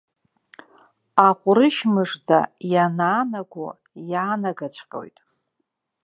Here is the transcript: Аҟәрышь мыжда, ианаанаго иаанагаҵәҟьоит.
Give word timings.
Аҟәрышь 1.27 1.81
мыжда, 1.93 2.39
ианаанаго 2.71 3.67
иаанагаҵәҟьоит. 4.11 5.17